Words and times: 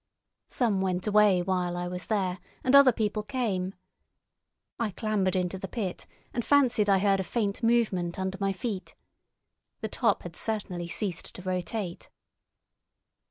Some 0.47 0.81
went 0.81 1.05
away 1.05 1.43
while 1.43 1.77
I 1.77 1.87
was 1.87 2.07
there, 2.07 2.39
and 2.63 2.73
other 2.73 2.91
people 2.91 3.21
came. 3.21 3.75
I 4.79 4.89
clambered 4.89 5.35
into 5.35 5.59
the 5.59 5.67
pit 5.67 6.07
and 6.33 6.43
fancied 6.43 6.89
I 6.89 6.97
heard 6.97 7.19
a 7.19 7.23
faint 7.23 7.61
movement 7.61 8.17
under 8.17 8.39
my 8.41 8.51
feet. 8.51 8.95
The 9.81 9.89
top 9.89 10.23
had 10.23 10.35
certainly 10.35 10.87
ceased 10.87 11.35
to 11.35 11.43
rotate. 11.43 12.09